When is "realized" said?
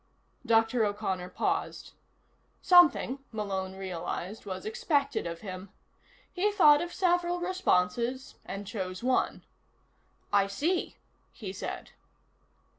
3.75-4.47